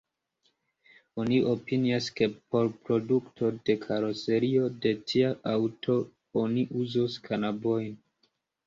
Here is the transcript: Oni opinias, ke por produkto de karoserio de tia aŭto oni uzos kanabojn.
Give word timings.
Oni 1.23 1.37
opinias, 1.51 2.07
ke 2.21 2.27
por 2.55 2.71
produkto 2.87 3.53
de 3.69 3.77
karoserio 3.85 4.73
de 4.87 4.97
tia 5.13 5.33
aŭto 5.57 6.03
oni 6.47 6.69
uzos 6.83 7.25
kanabojn. 7.31 7.97